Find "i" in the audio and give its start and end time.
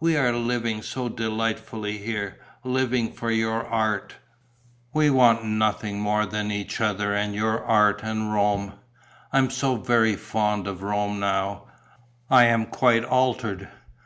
9.34-9.38, 12.30-12.44